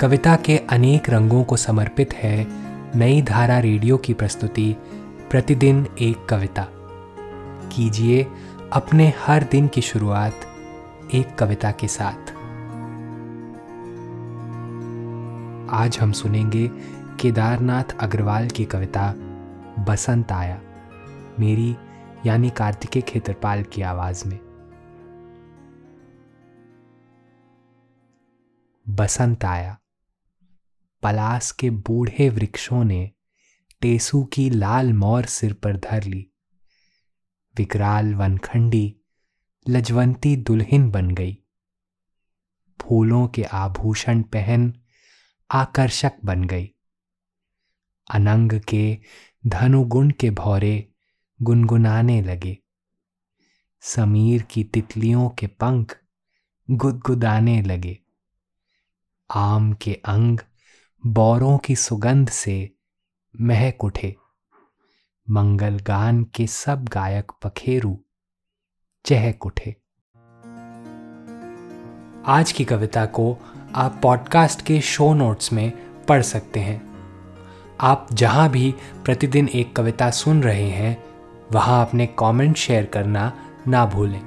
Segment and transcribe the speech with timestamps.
[0.00, 2.46] कविता के अनेक रंगों को समर्पित है
[2.98, 4.76] नई धारा रेडियो की प्रस्तुति,
[5.30, 6.66] प्रतिदिन एक कविता।
[7.72, 8.26] कीजिए
[8.72, 10.34] अपने हर दिन की शुरुआत
[11.14, 12.30] एक कविता के साथ।
[15.74, 16.70] आज हम सुनेंगे
[17.20, 19.14] केदारनाथ अग्रवाल की कविता,
[19.78, 20.60] बसंत आया,
[21.40, 21.76] मेरी
[22.26, 24.38] यानी कार्तिकेय खेतरपाल की आवाज़ में।
[28.88, 29.76] बसंत आया
[31.02, 33.10] पलास के बूढ़े वृक्षों ने
[33.80, 36.30] टेसू की लाल मोर सिर पर धर ली।
[37.56, 38.96] विकराल वनखंडी
[39.68, 41.38] लजवंती दुल्हन बन गई।
[42.80, 44.74] फूलों के आभूषण पहन
[45.50, 46.70] आकर्षक बन गई।
[48.10, 48.98] अनंग के
[49.46, 50.88] धनुगुण के भौरे
[51.42, 52.58] गुनगुनाने लगे।
[53.80, 56.00] समीर की तितलियों के पंख
[56.70, 57.98] गुदगुदाने लगे।
[59.30, 60.38] आम के अंग
[61.06, 62.70] बौरों की सुगंध से
[63.40, 64.16] महक उठे।
[65.30, 67.96] मंगल गान के सब गायक पखेरु
[69.04, 69.76] चहक उठे।
[72.26, 73.38] आज की कविता को
[73.74, 75.72] आप पॉडकास्ट के शो नोट्स में
[76.04, 76.82] पढ़ सकते हैं।
[77.80, 81.04] आप जहाँ भी प्रतिदिन एक कविता सुन रहे हैं,
[81.52, 83.32] वहाँ अपने कमेंट शेयर करना
[83.68, 84.20] ना भूलें।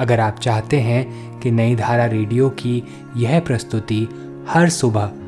[0.00, 2.82] अगर आप चाहते हैं कि नई धारा रेडियो की
[3.16, 4.08] यह प्रस्तुति
[4.48, 5.27] हर सुबह